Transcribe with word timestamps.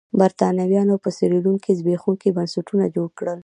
برېټانویانو 0.19 0.95
په 1.03 1.09
سیریلیون 1.17 1.57
کې 1.63 1.77
زبېښونکي 1.79 2.29
بنسټونه 2.37 2.85
جوړ 2.95 3.07
کړل. 3.19 3.39